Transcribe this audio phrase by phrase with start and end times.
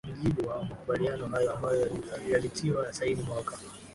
[0.07, 1.91] kwa mujibu wa makubaliano hayo ambayo
[2.31, 3.57] yalitiwa saini mwaka